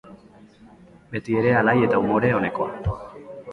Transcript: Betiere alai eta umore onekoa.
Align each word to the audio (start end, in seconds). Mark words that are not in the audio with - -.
Betiere 1.11 1.53
alai 1.61 1.77
eta 1.91 2.01
umore 2.07 2.35
onekoa. 2.39 2.99